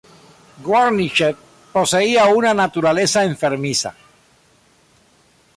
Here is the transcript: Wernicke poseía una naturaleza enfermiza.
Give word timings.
Wernicke 0.63 1.35
poseía 1.71 2.25
una 2.25 2.55
naturaleza 2.55 3.23
enfermiza. 3.23 3.95